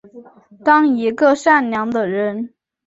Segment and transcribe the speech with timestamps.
[0.65, 2.55] 当一个善良的人